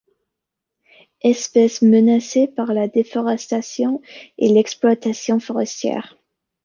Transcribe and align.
Espèce 1.21 1.83
menacée 1.83 2.47
par 2.47 2.73
la 2.73 2.87
déforestation 2.87 4.01
et 4.39 4.49
l'exploitation 4.49 5.39
forestière. 5.39 6.17